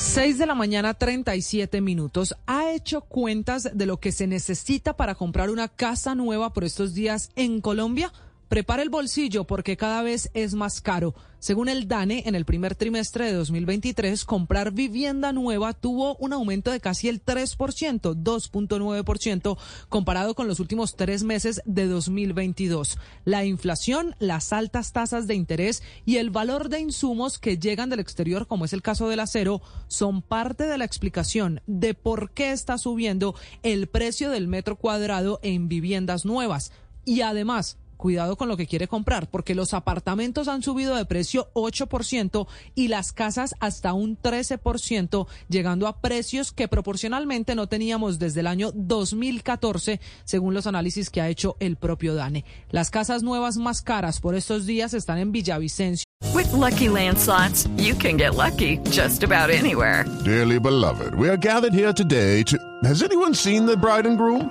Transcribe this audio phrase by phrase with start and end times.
[0.00, 2.34] 6 de la mañana, 37 minutos.
[2.46, 6.94] Ha hecho cuentas de lo que se necesita para comprar una casa nueva por estos
[6.94, 8.10] días en Colombia.
[8.50, 11.14] Prepara el bolsillo porque cada vez es más caro.
[11.38, 16.72] Según el DANE, en el primer trimestre de 2023, comprar vivienda nueva tuvo un aumento
[16.72, 17.56] de casi el 3%,
[18.00, 19.56] 2.9%,
[19.88, 22.98] comparado con los últimos tres meses de 2022.
[23.24, 28.00] La inflación, las altas tasas de interés y el valor de insumos que llegan del
[28.00, 32.50] exterior, como es el caso del acero, son parte de la explicación de por qué
[32.50, 36.72] está subiendo el precio del metro cuadrado en viviendas nuevas.
[37.04, 41.50] Y además, cuidado con lo que quiere comprar, porque los apartamentos han subido de precio
[41.52, 48.40] 8% y las casas hasta un 13%, llegando a precios que proporcionalmente no teníamos desde
[48.40, 52.44] el año 2014, según los análisis que ha hecho el propio DANE.
[52.70, 56.04] Las casas nuevas más caras por estos días están en Villavicencio.
[56.34, 60.04] With lucky landslots, you can get lucky just about anywhere.
[60.24, 62.56] Dearly beloved, we are gathered here today to.
[62.84, 64.50] Has anyone seen the bride and groom?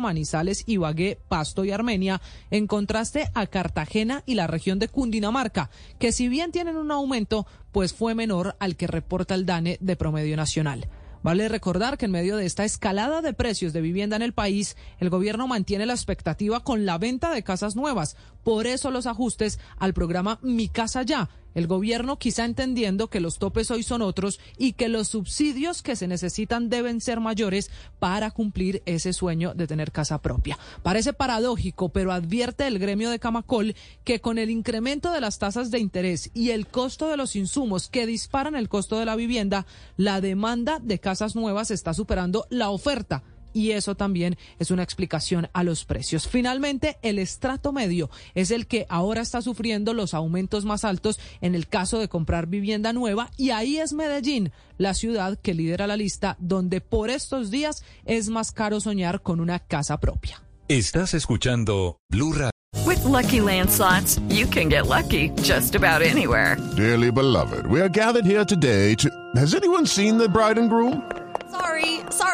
[0.00, 6.12] Manizales, Ibagué, Pasto y Armenia, en contraste a Cartagena y la región de Cundinamarca, que
[6.12, 10.36] si bien tienen un aumento, pues fue menor al que reporta el DANE de promedio
[10.36, 10.88] nacional.
[11.24, 14.76] Vale recordar que en medio de esta escalada de precios de vivienda en el país,
[14.98, 18.16] el gobierno mantiene la expectativa con la venta de casas nuevas.
[18.42, 21.30] Por eso los ajustes al programa Mi Casa Ya.
[21.54, 25.96] El gobierno quizá entendiendo que los topes hoy son otros y que los subsidios que
[25.96, 30.58] se necesitan deben ser mayores para cumplir ese sueño de tener casa propia.
[30.82, 35.70] Parece paradójico, pero advierte el gremio de Camacol que con el incremento de las tasas
[35.70, 39.66] de interés y el costo de los insumos que disparan el costo de la vivienda,
[39.96, 43.22] la demanda de casas nuevas está superando la oferta
[43.54, 46.28] y eso también es una explicación a los precios.
[46.28, 51.54] Finalmente, el estrato medio es el que ahora está sufriendo los aumentos más altos en
[51.54, 55.96] el caso de comprar vivienda nueva y ahí es Medellín, la ciudad que lidera la
[55.96, 60.42] lista donde por estos días es más caro soñar con una casa propia.
[60.68, 62.50] Estás escuchando Blue Radio.
[62.86, 66.56] With lucky landslots, you can get lucky just about anywhere.
[66.76, 69.08] Dearly beloved, we are gathered here today to.
[69.36, 71.02] Has anyone seen the bride and groom?